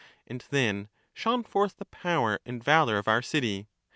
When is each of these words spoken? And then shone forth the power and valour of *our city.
And 0.25 0.43
then 0.49 0.89
shone 1.13 1.43
forth 1.43 1.77
the 1.77 1.85
power 1.85 2.39
and 2.43 2.63
valour 2.63 2.97
of 2.97 3.07
*our 3.07 3.21
city. 3.21 3.67